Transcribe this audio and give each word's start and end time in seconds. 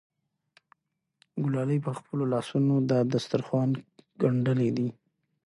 ګلالۍ 1.43 1.79
په 1.85 1.91
خپلو 1.97 2.23
لاسونو 2.33 2.73
دا 2.89 2.99
دسترخوان 3.13 3.69
ګنډلی 4.21 4.69
دی. 4.77 4.87